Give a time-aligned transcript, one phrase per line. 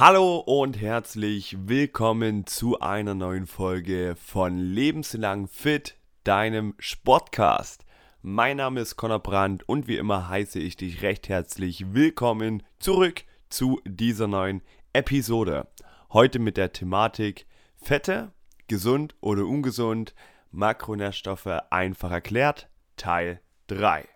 [0.00, 7.84] Hallo und herzlich willkommen zu einer neuen Folge von Lebenslang Fit, deinem Sportcast.
[8.22, 13.24] Mein Name ist Conor Brandt und wie immer heiße ich dich recht herzlich willkommen zurück
[13.48, 15.66] zu dieser neuen Episode.
[16.12, 17.48] Heute mit der Thematik
[17.82, 18.30] Fette,
[18.68, 20.14] gesund oder ungesund,
[20.52, 24.06] Makronährstoffe einfach erklärt, Teil 3.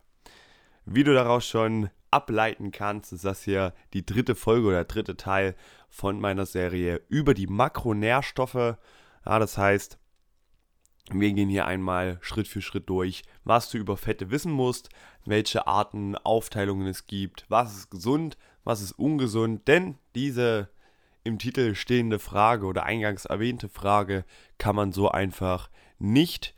[0.85, 5.17] Wie du daraus schon ableiten kannst, ist das hier die dritte Folge oder der dritte
[5.17, 5.55] Teil
[5.89, 8.55] von meiner Serie über die Makronährstoffe.
[8.55, 9.99] Ja, das heißt,
[11.11, 14.89] wir gehen hier einmal Schritt für Schritt durch, was du über Fette wissen musst,
[15.25, 20.71] welche Arten, Aufteilungen es gibt, was ist gesund, was ist ungesund, denn diese
[21.25, 24.25] im Titel stehende Frage oder eingangs erwähnte Frage
[24.59, 26.55] kann man so einfach nicht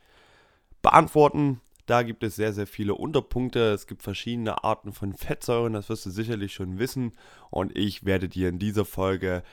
[0.81, 1.61] beantworten.
[1.85, 3.71] Da gibt es sehr, sehr viele Unterpunkte.
[3.71, 7.13] Es gibt verschiedene Arten von Fettsäuren, das wirst du sicherlich schon wissen.
[7.51, 9.43] Und ich werde dir in dieser Folge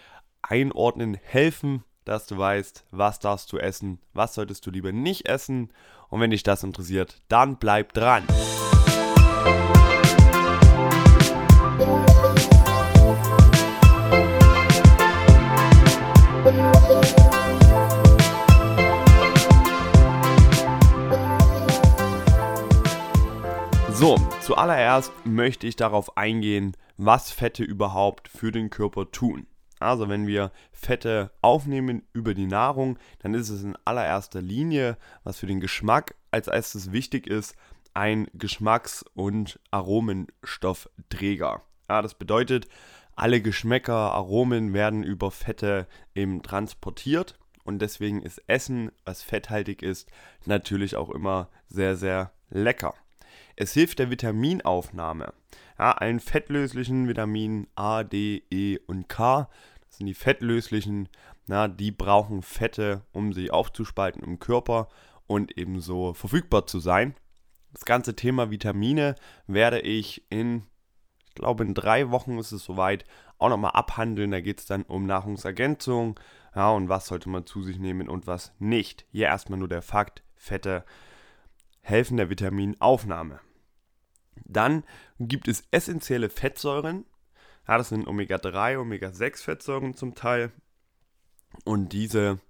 [0.40, 5.72] einordnen, helfen, dass du weißt, was darfst du essen, was solltest du lieber nicht essen.
[6.08, 8.24] Und wenn dich das interessiert, dann bleib dran.
[24.02, 29.46] So, zuallererst möchte ich darauf eingehen, was Fette überhaupt für den Körper tun.
[29.78, 35.38] Also wenn wir Fette aufnehmen über die Nahrung, dann ist es in allererster Linie, was
[35.38, 37.54] für den Geschmack als erstes wichtig ist,
[37.94, 41.62] ein Geschmacks- und Aromenstoffträger.
[41.88, 42.66] Ja, das bedeutet,
[43.14, 50.10] alle Geschmäcker, Aromen werden über Fette eben transportiert und deswegen ist Essen, was fetthaltig ist,
[50.44, 52.94] natürlich auch immer sehr, sehr lecker.
[53.56, 55.32] Es hilft der Vitaminaufnahme.
[55.78, 59.48] Ja, allen fettlöslichen Vitaminen A, D, E und K,
[59.86, 61.08] das sind die fettlöslichen,
[61.46, 64.88] na, die brauchen Fette, um sie aufzuspalten im Körper
[65.26, 67.14] und ebenso verfügbar zu sein.
[67.72, 70.62] Das ganze Thema Vitamine werde ich in,
[71.26, 73.04] ich glaube in drei Wochen ist es soweit,
[73.38, 74.30] auch nochmal abhandeln.
[74.30, 76.18] Da geht es dann um Nahrungsergänzung,
[76.54, 79.06] ja, und was sollte man zu sich nehmen und was nicht.
[79.10, 80.84] Hier erstmal nur der Fakt, Fette
[81.82, 83.40] helfen der Vitaminaufnahme.
[84.44, 84.84] Dann
[85.18, 87.04] gibt es essentielle Fettsäuren.
[87.68, 90.52] Ja, das sind Omega-3, Omega-6-Fettsäuren zum Teil.
[91.64, 92.40] Und diese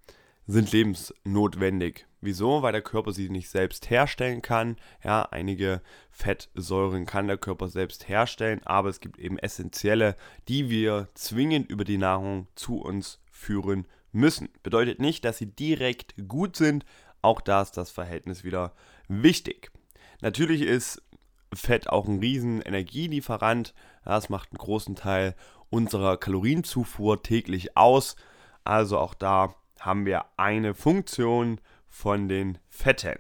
[0.47, 2.06] sind lebensnotwendig.
[2.20, 2.62] Wieso?
[2.62, 4.76] Weil der Körper sie nicht selbst herstellen kann.
[5.03, 10.16] Ja, einige Fettsäuren kann der Körper selbst herstellen, aber es gibt eben essentielle,
[10.49, 14.49] die wir zwingend über die Nahrung zu uns führen müssen.
[14.62, 16.84] Bedeutet nicht, dass sie direkt gut sind.
[17.22, 18.72] Auch da ist das Verhältnis wieder
[19.20, 19.70] wichtig.
[20.20, 21.02] Natürlich ist
[21.52, 23.74] Fett auch ein riesen Energielieferant.
[24.04, 25.34] Das macht einen großen Teil
[25.68, 28.16] unserer Kalorienzufuhr täglich aus.
[28.64, 33.18] Also auch da haben wir eine Funktion von den Fetten.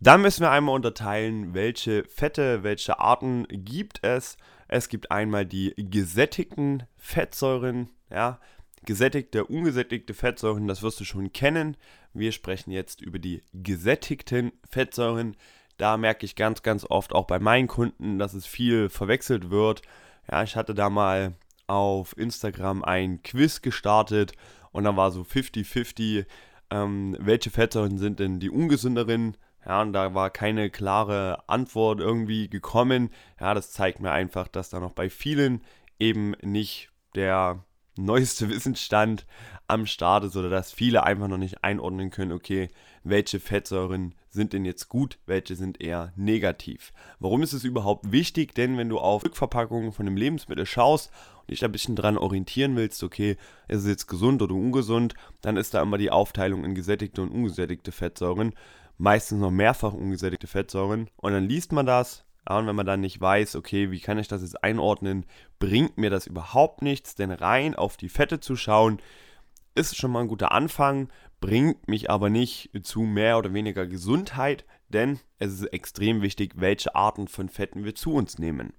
[0.00, 4.36] Dann müssen wir einmal unterteilen, welche Fette, welche Arten gibt es.
[4.66, 8.40] Es gibt einmal die gesättigten Fettsäuren, ja,
[8.84, 11.76] gesättigte, ungesättigte Fettsäuren, das wirst du schon kennen.
[12.14, 15.36] Wir sprechen jetzt über die gesättigten Fettsäuren.
[15.76, 19.82] Da merke ich ganz, ganz oft auch bei meinen Kunden, dass es viel verwechselt wird.
[20.30, 21.34] Ja, ich hatte da mal
[21.66, 24.32] auf Instagram ein Quiz gestartet
[24.70, 26.26] und dann war so 50-50,
[26.70, 29.36] ähm, welche Fettsäuren sind denn die ungesünderen?
[29.66, 33.10] Ja, und da war keine klare Antwort irgendwie gekommen.
[33.40, 35.62] Ja, das zeigt mir einfach, dass da noch bei vielen
[35.98, 37.64] eben nicht der
[37.96, 39.26] neueste Wissensstand
[39.66, 42.68] am Start ist oder dass viele einfach noch nicht einordnen können, okay,
[43.02, 46.92] welche Fettsäuren sind denn jetzt gut, welche sind eher negativ.
[47.20, 48.54] Warum ist es überhaupt wichtig?
[48.54, 51.10] Denn wenn du auf Rückverpackungen von einem Lebensmittel schaust
[51.40, 53.36] und dich ein bisschen dran orientieren willst, okay,
[53.68, 57.30] ist es jetzt gesund oder ungesund, dann ist da immer die Aufteilung in gesättigte und
[57.30, 58.54] ungesättigte Fettsäuren.
[58.98, 61.08] Meistens noch mehrfach ungesättigte Fettsäuren.
[61.16, 64.18] Und dann liest man das, ja, und wenn man dann nicht weiß, okay, wie kann
[64.18, 65.26] ich das jetzt einordnen,
[65.58, 69.00] bringt mir das überhaupt nichts, denn rein auf die Fette zu schauen,
[69.74, 71.08] ist schon mal ein guter Anfang,
[71.40, 76.94] bringt mich aber nicht zu mehr oder weniger Gesundheit, denn es ist extrem wichtig, welche
[76.94, 78.72] Arten von Fetten wir zu uns nehmen.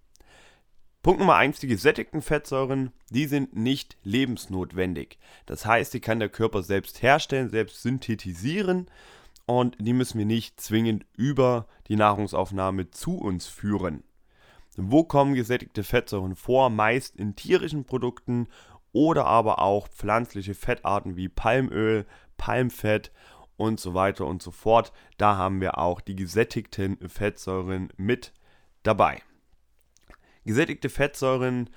[1.03, 5.19] Punkt Nummer 1, die gesättigten Fettsäuren, die sind nicht lebensnotwendig.
[5.45, 8.87] Das heißt, die kann der Körper selbst herstellen, selbst synthetisieren
[9.45, 14.03] und die müssen wir nicht zwingend über die Nahrungsaufnahme zu uns führen.
[14.77, 16.69] Wo kommen gesättigte Fettsäuren vor?
[16.69, 18.47] Meist in tierischen Produkten
[18.91, 22.05] oder aber auch pflanzliche Fettarten wie Palmöl,
[22.37, 23.11] Palmfett
[23.57, 24.91] und so weiter und so fort.
[25.17, 28.33] Da haben wir auch die gesättigten Fettsäuren mit
[28.83, 29.21] dabei.
[30.43, 31.69] Gesättigte Fettsäuren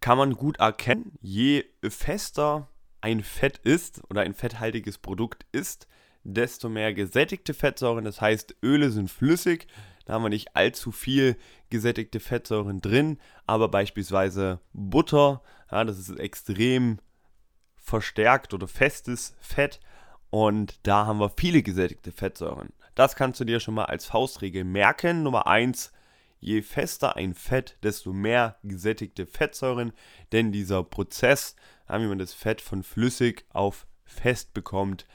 [0.00, 2.68] kann man gut erkennen, je fester
[3.00, 5.88] ein Fett ist oder ein fetthaltiges Produkt ist,
[6.34, 9.66] desto mehr gesättigte Fettsäuren, das heißt Öle sind flüssig,
[10.04, 11.36] da haben wir nicht allzu viel
[11.70, 16.98] gesättigte Fettsäuren drin, aber beispielsweise Butter, ja, das ist extrem
[17.76, 19.80] verstärkt oder festes Fett.
[20.30, 22.72] Und da haben wir viele gesättigte Fettsäuren.
[22.94, 25.22] Das kannst du dir schon mal als Faustregel merken.
[25.22, 25.92] Nummer 1,
[26.40, 29.92] je fester ein Fett, desto mehr gesättigte Fettsäuren,
[30.32, 31.56] denn dieser Prozess,
[31.88, 35.06] wie man das Fett von flüssig auf fest bekommt,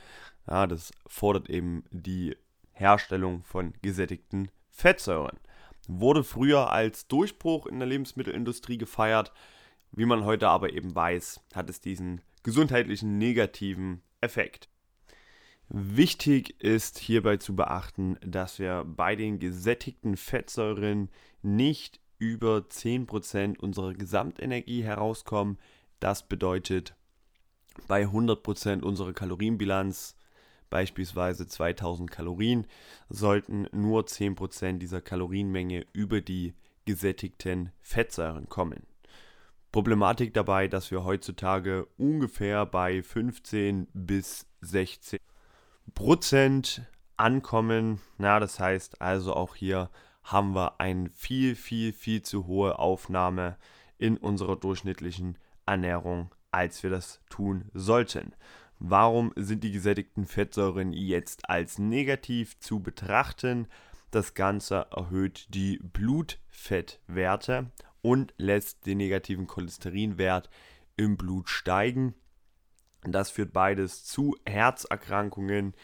[0.48, 2.36] ja, das fordert eben die
[2.72, 5.40] Herstellung von gesättigten Fettsäuren.
[5.88, 9.31] Wurde früher als Durchbruch in der Lebensmittelindustrie gefeiert.
[9.92, 14.69] Wie man heute aber eben weiß, hat es diesen gesundheitlichen negativen Effekt.
[15.69, 21.10] Wichtig ist hierbei zu beachten, dass wir bei den gesättigten Fettsäuren
[21.42, 25.57] nicht über 10% unserer Gesamtenergie herauskommen.
[26.00, 26.95] Das bedeutet,
[27.88, 30.16] bei 100% unserer Kalorienbilanz,
[30.73, 32.65] beispielsweise 2000 Kalorien,
[33.07, 36.55] sollten nur 10% dieser Kalorienmenge über die
[36.85, 38.87] gesättigten Fettsäuren kommen.
[39.71, 45.19] Problematik dabei, dass wir heutzutage ungefähr bei 15 bis 16
[45.93, 46.81] Prozent
[47.17, 48.01] ankommen.
[48.17, 49.91] Na, das heißt also auch hier
[50.23, 53.57] haben wir eine viel, viel, viel zu hohe Aufnahme
[53.99, 55.37] in unserer durchschnittlichen
[55.67, 58.33] Ernährung, als wir das tun sollten.
[58.85, 63.69] Warum sind die gesättigten Fettsäuren jetzt als negativ zu betrachten?
[64.12, 67.71] Das Ganze erhöht die Blutfettwerte
[68.01, 70.50] und lässt den negativen Cholesterinwert
[70.97, 72.13] im Blut steigen.
[73.03, 75.75] Das führt beides zu Herzerkrankungen.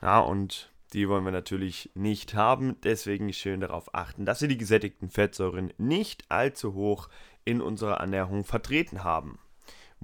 [0.00, 2.80] Ja, und die wollen wir natürlich nicht haben.
[2.80, 7.10] Deswegen schön darauf achten, dass wir die gesättigten Fettsäuren nicht allzu hoch
[7.44, 9.38] in unserer Ernährung vertreten haben.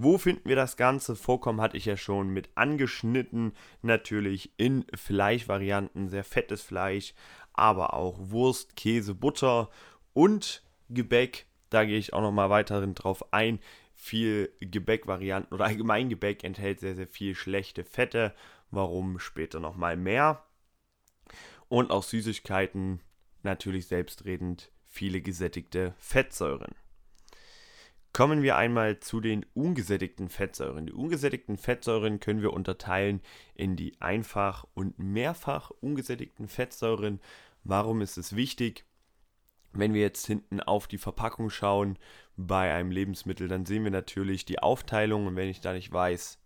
[0.00, 1.16] Wo finden wir das Ganze?
[1.16, 3.52] Vorkommen hatte ich ja schon mit angeschnitten,
[3.82, 7.14] natürlich in Fleischvarianten, sehr fettes Fleisch,
[7.52, 9.70] aber auch Wurst, Käse, Butter
[10.12, 13.58] und Gebäck, da gehe ich auch nochmal weiterhin drauf ein.
[13.92, 18.36] Viel Gebäckvarianten oder allgemein Gebäck enthält sehr, sehr viel schlechte Fette.
[18.70, 20.44] Warum später nochmal mehr?
[21.66, 23.00] Und auch Süßigkeiten,
[23.42, 26.76] natürlich selbstredend, viele gesättigte Fettsäuren.
[28.12, 30.86] Kommen wir einmal zu den ungesättigten Fettsäuren.
[30.86, 33.20] Die ungesättigten Fettsäuren können wir unterteilen
[33.54, 37.20] in die einfach und mehrfach ungesättigten Fettsäuren.
[37.64, 38.84] Warum ist es wichtig?
[39.72, 41.98] Wenn wir jetzt hinten auf die Verpackung schauen
[42.36, 46.38] bei einem Lebensmittel, dann sehen wir natürlich die Aufteilung und wenn ich da nicht weiß,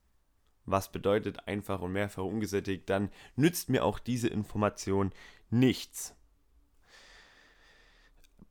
[0.64, 5.12] was bedeutet einfach und mehrfach ungesättigt, dann nützt mir auch diese Information
[5.50, 6.16] nichts.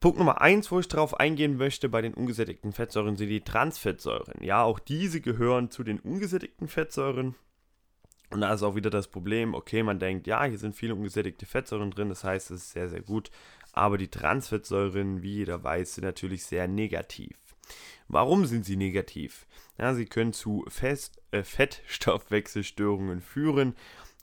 [0.02, 4.44] Punkt Nummer 1, wo ich darauf eingehen möchte bei den ungesättigten Fettsäuren, sind die Transfettsäuren.
[4.44, 7.36] Ja, auch diese gehören zu den ungesättigten Fettsäuren.
[8.32, 11.46] Und da ist auch wieder das Problem, okay, man denkt, ja, hier sind viele ungesättigte
[11.46, 13.30] Fettsäuren drin, das heißt, es ist sehr, sehr gut.
[13.74, 17.38] Aber die Transfettsäuren, wie jeder weiß, sind natürlich sehr negativ.
[18.08, 19.46] Warum sind sie negativ?
[19.78, 23.76] Ja, sie können zu Fest, äh, Fettstoffwechselstörungen führen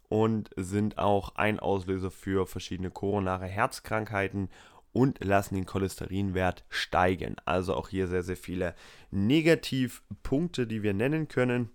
[0.08, 4.48] und sind auch ein Auslöser für verschiedene koronare Herzkrankheiten
[4.92, 7.36] und lassen den Cholesterinwert steigen.
[7.44, 8.74] Also auch hier sehr, sehr viele
[9.10, 11.70] Negativpunkte, die wir nennen können.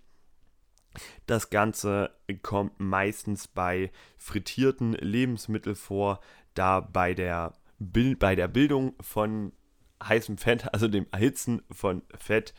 [1.26, 2.12] Das Ganze
[2.44, 6.20] kommt meistens bei frittierten Lebensmitteln vor,
[6.54, 9.52] da bei der bei der Bildung von
[10.02, 12.54] heißem Fett, also dem Erhitzen von Fett,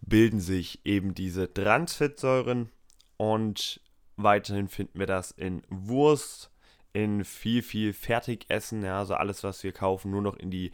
[0.00, 2.70] bilden sich eben diese Transfettsäuren
[3.16, 3.80] und
[4.16, 6.50] weiterhin finden wir das in Wurst,
[6.92, 10.72] in viel, viel Fertigessen, ja, also alles, was wir kaufen, nur noch in die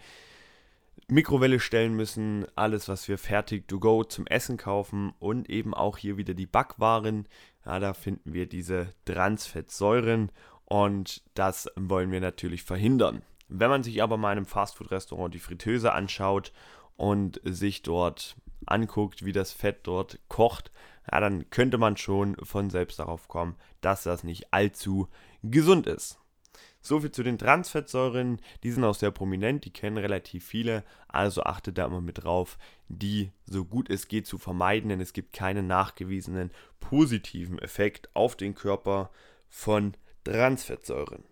[1.09, 5.99] Mikrowelle stellen müssen, alles, was wir fertig to go zum Essen kaufen und eben auch
[5.99, 7.29] hier wieder die Backwaren,
[7.65, 10.33] ja, da finden wir diese Transfettsäuren
[10.65, 13.23] und das wollen wir natürlich verhindern.
[13.49, 16.53] Wenn man sich aber mal in einem Fastfood-Restaurant die Fritteuse anschaut
[16.97, 20.73] und sich dort anguckt, wie das Fett dort kocht,
[21.11, 25.09] ja, dann könnte man schon von selbst darauf kommen, dass das nicht allzu
[25.43, 26.19] gesund ist.
[26.81, 31.79] Soviel zu den Transfettsäuren, die sind auch sehr prominent, die kennen relativ viele, also achtet
[31.79, 32.59] da immer mit drauf,
[32.89, 38.37] die so gut es geht zu vermeiden, denn es gibt keinen nachgewiesenen positiven Effekt auf
[38.37, 39.11] den Körper
[39.49, 41.25] von Transfettsäuren.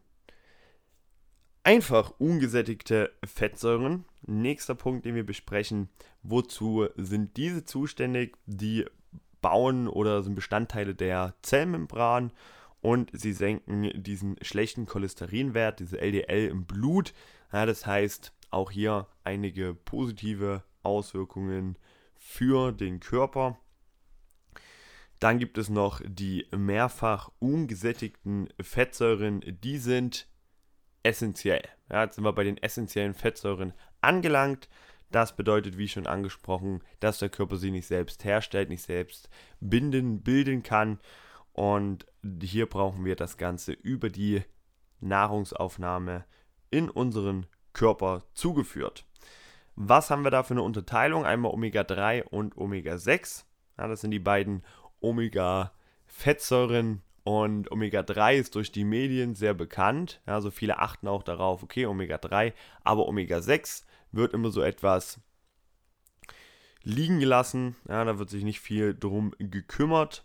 [1.63, 4.05] Einfach ungesättigte Fettsäuren.
[4.27, 5.89] Nächster Punkt, den wir besprechen.
[6.23, 8.37] Wozu sind diese zuständig?
[8.45, 8.85] Die
[9.45, 12.33] bauen oder sind Bestandteile der Zellmembran
[12.81, 17.13] und sie senken diesen schlechten Cholesterinwert, diese LDL im Blut.
[17.53, 21.77] Ja, das heißt, auch hier einige positive Auswirkungen
[22.15, 23.59] für den Körper.
[25.21, 30.27] Dann gibt es noch die mehrfach ungesättigten Fettsäuren, die sind
[31.03, 31.69] essentiell.
[31.91, 34.71] Ja, jetzt sind wir bei den essentiellen Fettsäuren angelangt.
[35.15, 39.31] Das bedeutet, wie schon angesprochen, dass der Körper sie nicht selbst herstellt, nicht selbst
[39.61, 40.99] binden, bilden kann.
[41.53, 42.05] Und
[42.43, 44.43] hier brauchen wir das Ganze über die
[44.99, 46.25] Nahrungsaufnahme
[46.71, 49.07] in unseren Körper zugeführt.
[49.77, 51.25] Was haben wir da für eine Unterteilung?
[51.25, 53.45] Einmal Omega-3 und Omega-6.
[53.79, 54.65] Ja, das sind die beiden
[54.99, 60.21] Omega-Fettsäuren und Omega-3 ist durch die Medien sehr bekannt.
[60.27, 62.53] Also viele achten auch darauf, okay, Omega-3,
[62.83, 65.21] aber Omega-6 wird immer so etwas
[66.83, 67.77] liegen gelassen.
[67.89, 70.25] Ja, da wird sich nicht viel drum gekümmert.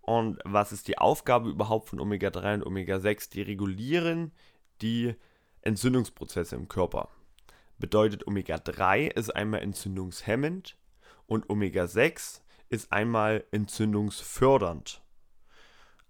[0.00, 3.30] Und was ist die Aufgabe überhaupt von Omega-3 und Omega-6?
[3.30, 4.32] Die regulieren
[4.82, 5.14] die
[5.60, 7.08] Entzündungsprozesse im Körper.
[7.78, 10.76] Bedeutet, Omega-3 ist einmal entzündungshemmend
[11.26, 15.01] und Omega-6 ist einmal entzündungsfördernd.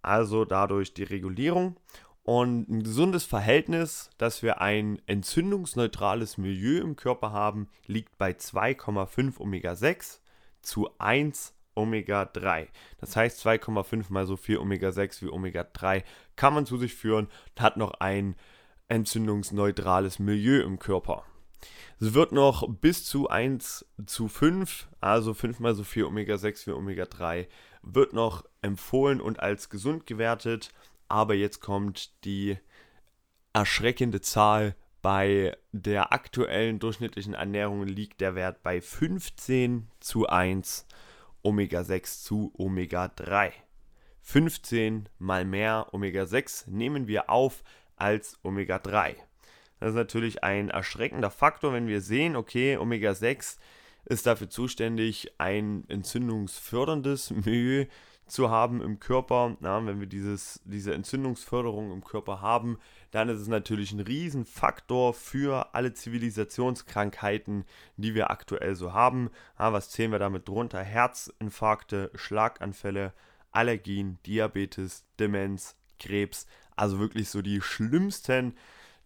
[0.02, 1.76] Also dadurch die Regulierung
[2.25, 9.40] und ein gesundes Verhältnis, dass wir ein entzündungsneutrales Milieu im Körper haben, liegt bei 2,5
[9.40, 10.18] Omega-6
[10.61, 12.68] zu 1 Omega-3.
[13.00, 16.04] Das heißt 2,5 mal so viel Omega-6 wie Omega-3
[16.37, 17.28] kann man zu sich führen,
[17.59, 18.37] hat noch ein
[18.88, 21.25] entzündungsneutrales Milieu im Körper.
[22.00, 26.73] Es wird noch bis zu 1 zu 5, also 5 mal so viel Omega-6 wie
[26.73, 27.47] Omega-3,
[27.83, 30.71] wird noch empfohlen und als gesund gewertet.
[31.09, 32.57] Aber jetzt kommt die
[33.53, 34.75] erschreckende Zahl.
[35.03, 40.87] Bei der aktuellen durchschnittlichen Ernährung liegt der Wert bei 15 zu 1
[41.43, 43.51] Omega-6 zu Omega-3.
[44.21, 47.65] 15 mal mehr Omega-6 nehmen wir auf
[47.97, 49.17] als Omega-3.
[49.81, 53.59] Das ist natürlich ein erschreckender Faktor, wenn wir sehen, okay, Omega-6
[54.04, 57.87] ist dafür zuständig, ein entzündungsförderndes Milieu
[58.26, 59.56] zu haben im Körper.
[59.61, 62.78] Na, wenn wir dieses, diese Entzündungsförderung im Körper haben,
[63.11, 67.64] dann ist es natürlich ein Riesenfaktor für alle Zivilisationskrankheiten,
[67.97, 69.30] die wir aktuell so haben.
[69.59, 70.82] Ja, was zählen wir damit drunter?
[70.82, 73.12] Herzinfarkte, Schlaganfälle,
[73.50, 76.47] Allergien, Diabetes, Demenz, Krebs.
[76.75, 78.54] Also wirklich so die schlimmsten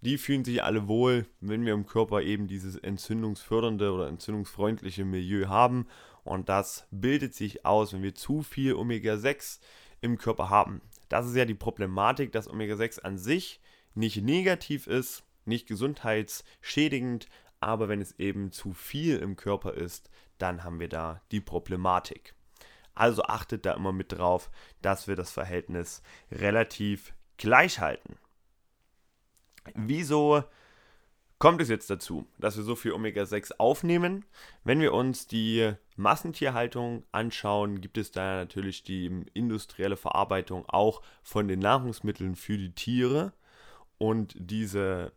[0.01, 5.49] die fühlen sich alle wohl, wenn wir im Körper eben dieses entzündungsfördernde oder entzündungsfreundliche Milieu
[5.49, 5.87] haben.
[6.25, 9.61] Und das bildet sich aus, wenn wir zu viel Omega-6
[10.01, 10.81] im Körper haben.
[11.09, 13.61] Das ist ja die Problematik, dass Omega-6 an sich
[13.95, 17.29] nicht negativ ist, nicht gesundheitsschädigend,
[17.61, 22.35] aber wenn es eben zu viel im Körper ist, dann haben wir da die Problematik.
[22.95, 24.51] Also achtet da immer mit drauf,
[24.83, 28.17] dass wir das Verhältnis relativ gleich halten.
[29.75, 30.45] Wieso
[31.39, 34.25] kommt es jetzt dazu, dass wir so viel Omega-6 aufnehmen?
[34.65, 41.49] Wenn wir uns die Massentierhaltung anschauen, gibt es da natürlich die industrielle Verarbeitung auch von
[41.49, 43.33] den Nahrungsmitteln für die Tiere.
[43.99, 45.13] Und diese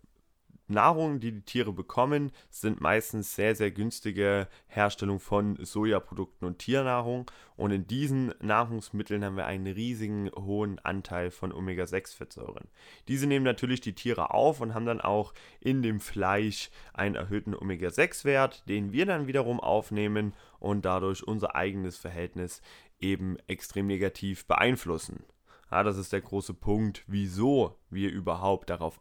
[0.70, 7.30] Nahrung, die die Tiere bekommen, sind meistens sehr, sehr günstige Herstellung von Sojaprodukten und Tiernahrung.
[7.56, 12.70] Und in diesen Nahrungsmitteln haben wir einen riesigen hohen Anteil von Omega-6-Fettsäuren.
[13.08, 17.56] Diese nehmen natürlich die Tiere auf und haben dann auch in dem Fleisch einen erhöhten
[17.56, 22.62] Omega-6-Wert, den wir dann wiederum aufnehmen und dadurch unser eigenes Verhältnis
[23.00, 25.24] eben extrem negativ beeinflussen.
[25.72, 29.00] Ja, das ist der große Punkt, wieso wir überhaupt darauf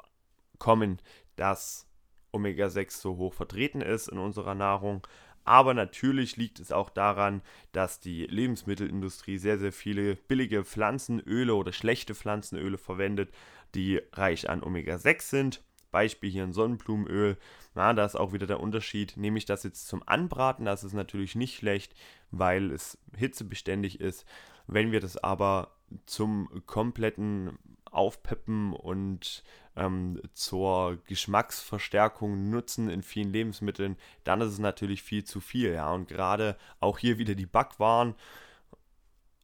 [0.58, 1.00] kommen,
[1.38, 1.86] dass
[2.32, 5.06] Omega-6 so hoch vertreten ist in unserer Nahrung.
[5.44, 7.40] Aber natürlich liegt es auch daran,
[7.72, 13.30] dass die Lebensmittelindustrie sehr, sehr viele billige Pflanzenöle oder schlechte Pflanzenöle verwendet,
[13.74, 15.62] die reich an Omega-6 sind.
[15.90, 17.38] Beispiel hier ein Sonnenblumenöl.
[17.74, 19.16] Na, da ist auch wieder der Unterschied.
[19.16, 21.94] Nehme ich das jetzt zum Anbraten, das ist natürlich nicht schlecht,
[22.30, 24.26] weil es hitzebeständig ist.
[24.66, 25.72] Wenn wir das aber
[26.04, 27.58] zum kompletten
[27.90, 29.42] Aufpeppen und
[29.78, 35.72] ähm, zur Geschmacksverstärkung nutzen in vielen Lebensmitteln, dann ist es natürlich viel zu viel.
[35.72, 38.14] Ja, und gerade auch hier wieder die Backwaren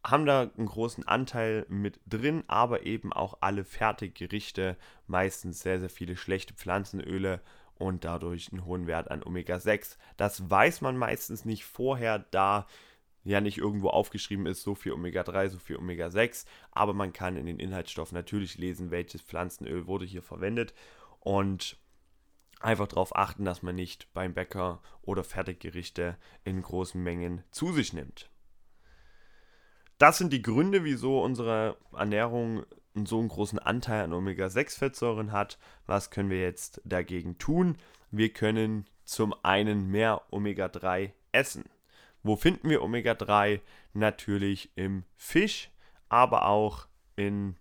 [0.04, 4.76] haben da einen großen Anteil mit drin, aber eben auch alle Fertiggerichte,
[5.06, 7.40] meistens sehr, sehr viele schlechte Pflanzenöle
[7.78, 9.96] und dadurch einen hohen Wert an Omega-6.
[10.16, 12.66] Das weiß man meistens nicht vorher, da
[13.24, 17.46] ja nicht irgendwo aufgeschrieben ist, so viel Omega-3, so viel Omega-6, aber man kann in
[17.46, 20.74] den Inhaltsstoffen natürlich lesen, welches Pflanzenöl wurde hier verwendet
[21.20, 21.78] und
[22.60, 27.92] einfach darauf achten, dass man nicht beim Bäcker oder Fertiggerichte in großen Mengen zu sich
[27.92, 28.30] nimmt.
[29.98, 32.64] Das sind die Gründe, wieso unsere Ernährung
[32.94, 35.58] so einen großen Anteil an Omega-6-Fettsäuren hat.
[35.86, 37.76] Was können wir jetzt dagegen tun?
[38.10, 41.64] Wir können zum einen mehr Omega-3 essen.
[42.24, 43.60] Wo finden wir Omega-3?
[43.92, 45.70] Natürlich im Fisch,
[46.08, 47.56] aber auch in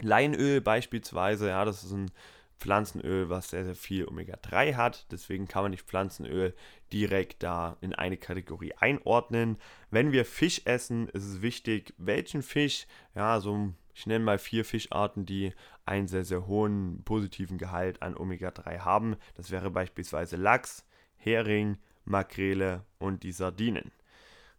[0.00, 1.48] Leinöl beispielsweise.
[1.48, 2.10] Ja, das ist ein
[2.58, 5.06] Pflanzenöl, was sehr, sehr viel Omega-3 hat.
[5.10, 6.54] Deswegen kann man nicht Pflanzenöl
[6.92, 9.56] direkt da in eine Kategorie einordnen.
[9.90, 12.86] Wenn wir Fisch essen, ist es wichtig, welchen Fisch.
[13.14, 15.52] Ja, so ich nenne mal vier Fischarten, die
[15.84, 19.16] einen sehr, sehr hohen positiven Gehalt an Omega-3 haben.
[19.34, 23.92] Das wäre beispielsweise Lachs, Hering, Makrele und die Sardinen.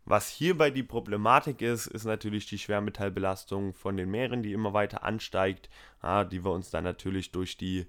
[0.06, 5.04] Was hierbei die Problematik ist, ist natürlich die Schwermetallbelastung von den Meeren, die immer weiter
[5.04, 5.70] ansteigt,
[6.04, 7.86] die wir uns dann natürlich durch die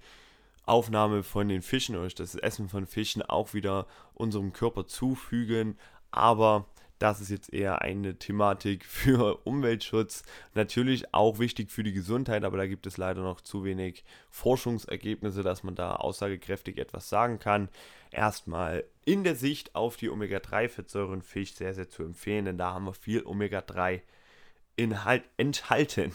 [0.65, 5.77] Aufnahme von den Fischen, durch das Essen von Fischen auch wieder unserem Körper zufügen.
[6.13, 6.67] Aber
[7.05, 10.23] das ist jetzt eher eine Thematik für Umweltschutz.
[10.55, 15.43] Natürlich auch wichtig für die Gesundheit, aber da gibt es leider noch zu wenig Forschungsergebnisse,
[15.43, 17.69] dass man da aussagekräftig etwas sagen kann.
[18.11, 22.87] Erstmal in der Sicht auf die Omega-3-Fettsäuren Fisch sehr, sehr zu empfehlen, denn da haben
[22.87, 24.01] wir viel Omega-3
[25.37, 26.15] enthalten.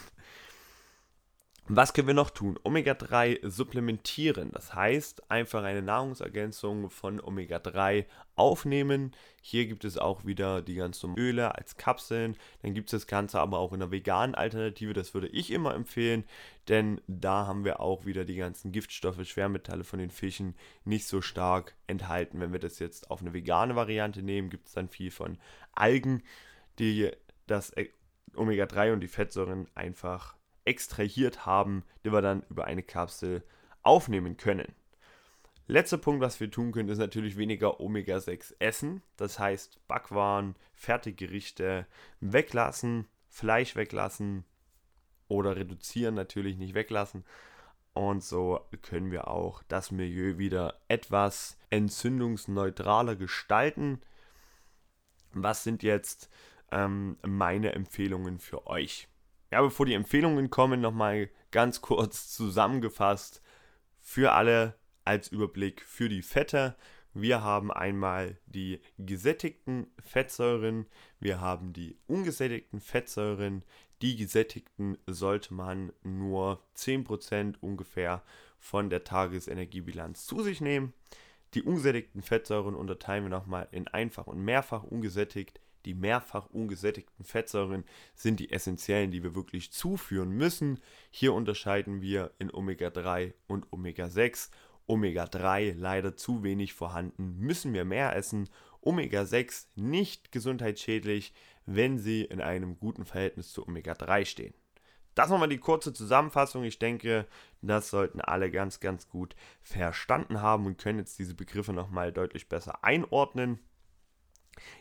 [1.72, 2.58] Was können wir noch tun?
[2.64, 4.50] Omega-3 supplementieren.
[4.50, 9.12] Das heißt, einfach eine Nahrungsergänzung von Omega-3 aufnehmen.
[9.40, 12.36] Hier gibt es auch wieder die ganzen Öle als Kapseln.
[12.62, 14.94] Dann gibt es das Ganze aber auch in einer veganen Alternative.
[14.94, 16.24] Das würde ich immer empfehlen,
[16.66, 21.20] denn da haben wir auch wieder die ganzen Giftstoffe, Schwermetalle von den Fischen nicht so
[21.20, 22.40] stark enthalten.
[22.40, 25.38] Wenn wir das jetzt auf eine vegane Variante nehmen, gibt es dann viel von
[25.70, 26.24] Algen,
[26.80, 27.12] die
[27.46, 27.72] das
[28.34, 30.34] Omega-3 und die Fettsäuren einfach
[30.70, 33.42] extrahiert haben, die wir dann über eine Kapsel
[33.82, 34.72] aufnehmen können.
[35.66, 39.02] Letzter Punkt, was wir tun können, ist natürlich weniger Omega-6 essen.
[39.16, 41.86] Das heißt, Backwaren, Fertiggerichte
[42.20, 44.44] weglassen, Fleisch weglassen
[45.28, 47.24] oder reduzieren, natürlich nicht weglassen.
[47.92, 54.00] Und so können wir auch das Milieu wieder etwas entzündungsneutraler gestalten.
[55.32, 56.30] Was sind jetzt
[56.70, 59.09] ähm, meine Empfehlungen für euch?
[59.50, 63.42] Ja, bevor die Empfehlungen kommen, nochmal ganz kurz zusammengefasst
[64.00, 66.76] für alle als Überblick für die Fette.
[67.14, 70.86] Wir haben einmal die gesättigten Fettsäuren,
[71.18, 73.64] wir haben die ungesättigten Fettsäuren.
[74.02, 78.22] Die gesättigten sollte man nur 10% ungefähr
[78.58, 80.94] von der Tagesenergiebilanz zu sich nehmen.
[81.54, 85.60] Die ungesättigten Fettsäuren unterteilen wir nochmal in einfach und mehrfach ungesättigt.
[85.84, 90.80] Die mehrfach ungesättigten Fettsäuren sind die essentiellen, die wir wirklich zuführen müssen.
[91.10, 94.50] Hier unterscheiden wir in Omega-3 und Omega-6.
[94.86, 98.48] Omega-3 leider zu wenig vorhanden, müssen wir mehr essen.
[98.82, 101.32] Omega-6 nicht gesundheitsschädlich,
[101.66, 104.54] wenn sie in einem guten Verhältnis zu Omega-3 stehen.
[105.14, 106.64] Das nochmal die kurze Zusammenfassung.
[106.64, 107.26] Ich denke,
[107.62, 112.48] das sollten alle ganz, ganz gut verstanden haben und können jetzt diese Begriffe nochmal deutlich
[112.48, 113.60] besser einordnen.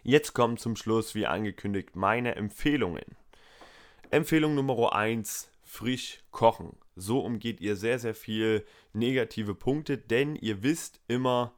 [0.03, 3.05] Jetzt kommen zum Schluss, wie angekündigt, meine Empfehlungen.
[4.11, 6.75] Empfehlung Nummer 1, frisch kochen.
[6.95, 11.53] So umgeht ihr sehr, sehr viel negative Punkte, denn ihr wisst immer,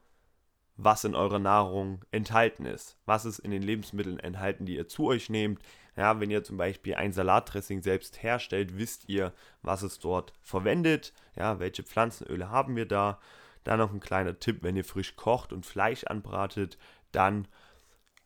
[0.76, 2.98] was in eurer Nahrung enthalten ist.
[3.06, 5.62] Was ist in den Lebensmitteln enthalten, die ihr zu euch nehmt.
[5.96, 11.14] Ja, wenn ihr zum Beispiel ein Salatdressing selbst herstellt, wisst ihr, was es dort verwendet.
[11.36, 13.20] Ja, welche Pflanzenöle haben wir da.
[13.64, 16.78] Dann noch ein kleiner Tipp, wenn ihr frisch kocht und Fleisch anbratet,
[17.12, 17.48] dann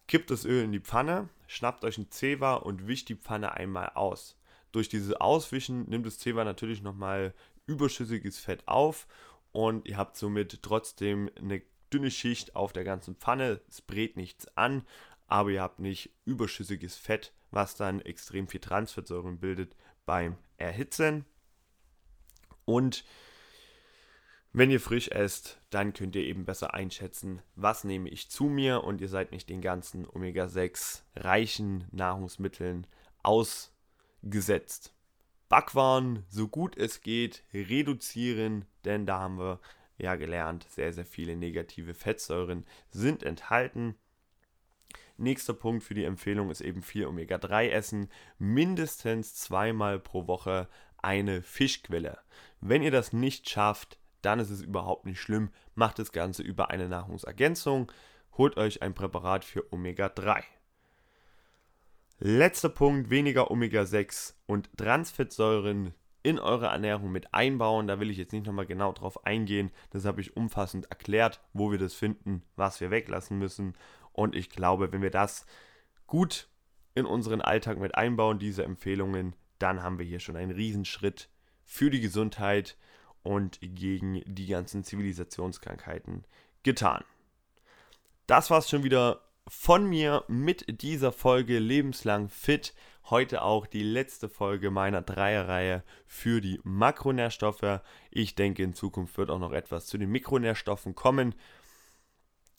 [0.08, 3.89] Kippt das Öl in die Pfanne, schnappt euch ein Zewa und wischt die Pfanne einmal
[3.96, 4.38] aus.
[4.72, 7.34] Durch dieses Auswischen nimmt das Zewa natürlich nochmal
[7.65, 9.08] überschüssiges Fett auf
[9.52, 13.62] und ihr habt somit trotzdem eine dünne Schicht auf der ganzen Pfanne.
[13.70, 14.86] Es brät nichts an,
[15.28, 21.26] aber ihr habt nicht überschüssiges Fett, was dann extrem viel Transfettsäuren bildet beim Erhitzen.
[22.65, 23.06] Und
[24.58, 28.86] wenn ihr frisch esst, dann könnt ihr eben besser einschätzen, was nehme ich zu mir
[28.86, 32.88] und ihr seid nicht den ganzen Omega-6 reichen Nahrungsmitteln
[33.22, 34.94] ausgesetzt.
[35.50, 39.60] Backwaren, so gut es geht, reduzieren, denn da haben wir
[39.98, 43.96] ja gelernt, sehr, sehr viele negative Fettsäuren sind enthalten.
[45.18, 51.41] Nächster Punkt für die Empfehlung ist eben viel Omega-3 essen, mindestens zweimal pro Woche eine
[51.41, 52.20] Fischquelle.
[52.62, 55.49] Wenn ihr das nicht schafft, dann ist es überhaupt nicht schlimm.
[55.75, 57.91] Macht das Ganze über eine Nahrungsergänzung.
[58.38, 60.43] Holt euch ein Präparat für Omega-3.
[62.19, 67.88] Letzter Punkt, weniger Omega-6 und Transfettsäuren in eure Ernährung mit einbauen.
[67.88, 69.71] Da will ich jetzt nicht nochmal genau drauf eingehen.
[69.91, 73.73] Das habe ich umfassend erklärt, wo wir das finden, was wir weglassen müssen.
[74.11, 75.45] Und ich glaube, wenn wir das
[76.07, 76.49] gut
[76.95, 81.29] in unseren Alltag mit einbauen, diese Empfehlungen, dann haben wir hier schon einen Riesenschritt
[81.63, 82.77] für die Gesundheit
[83.25, 86.23] und gegen die ganzen Zivilisationskrankheiten
[86.63, 87.03] getan.
[88.27, 92.73] Das war's schon wieder von mir mit dieser Folge Lebenslang Fit.
[93.09, 97.81] Heute auch die letzte Folge meiner Dreierreihe für die Makronährstoffe.
[98.09, 101.35] Ich denke, in Zukunft wird auch noch etwas zu den Mikronährstoffen kommen.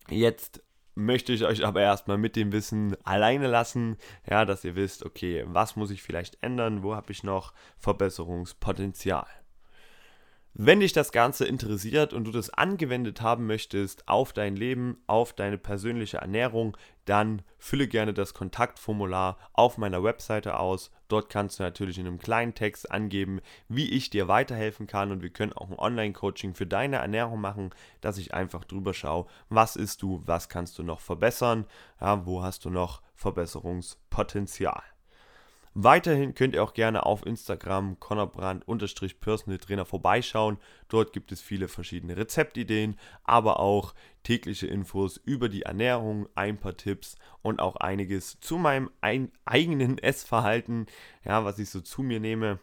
[0.09, 0.62] Jetzt
[0.94, 3.96] möchte ich euch aber erstmal mit dem Wissen alleine lassen,
[4.29, 9.26] ja, dass ihr wisst, okay, was muss ich vielleicht ändern, wo habe ich noch Verbesserungspotenzial.
[10.59, 15.35] Wenn dich das Ganze interessiert und du das angewendet haben möchtest auf dein Leben, auf
[15.35, 20.90] deine persönliche Ernährung, dann fülle gerne das Kontaktformular auf meiner Webseite aus.
[21.09, 25.21] Dort kannst du natürlich in einem kleinen Text angeben, wie ich dir weiterhelfen kann und
[25.21, 27.69] wir können auch ein Online-Coaching für deine Ernährung machen,
[28.01, 31.66] dass ich einfach drüber schaue, was isst du, was kannst du noch verbessern,
[32.01, 34.83] ja, wo hast du noch Verbesserungspotenzial.
[35.79, 40.57] Weiterhin könnt ihr auch gerne auf Instagram Connorbrand-Personal Trainer vorbeischauen.
[40.89, 46.79] Dort gibt es viele verschiedene Rezeptideen, aber auch tägliche Infos über die Ernährung, ein paar
[46.79, 50.87] Tipps und auch einiges zu meinem eigenen Essverhalten,
[51.27, 52.59] ja, was ich so zu mir nehme.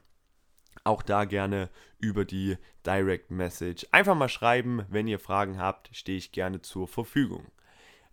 [0.83, 3.85] Auch da gerne über die Direct Message.
[3.91, 7.45] Einfach mal schreiben, wenn ihr Fragen habt, stehe ich gerne zur Verfügung.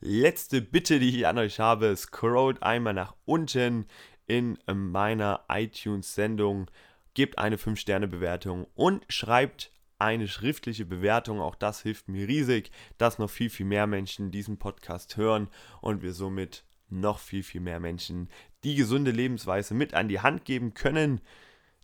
[0.03, 3.87] Letzte Bitte, die ich an euch habe, scrollt einmal nach unten
[4.31, 6.71] in meiner iTunes-Sendung.
[7.15, 11.41] Gebt eine 5-Sterne-Bewertung und schreibt eine schriftliche Bewertung.
[11.41, 15.49] Auch das hilft mir riesig, dass noch viel, viel mehr Menschen diesen Podcast hören
[15.81, 18.29] und wir somit noch viel, viel mehr Menschen
[18.63, 21.21] die gesunde Lebensweise mit an die Hand geben können.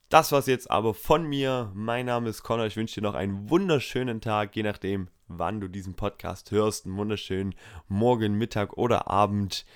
[0.09, 1.73] Das war's jetzt aber von mir.
[1.75, 2.67] Mein Name ist Connor.
[2.67, 6.87] Ich wünsche dir noch einen wunderschönen Tag, je nachdem, wann du diesen Podcast hörst.
[6.87, 7.57] Einen wunderschönen
[7.89, 9.67] Morgen, Mittag oder Abend.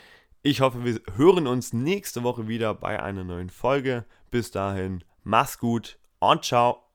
[0.42, 4.06] Ich hoffe, wir hören uns nächste Woche wieder bei einer neuen Folge.
[4.30, 6.89] Bis dahin, mach's gut und ciao.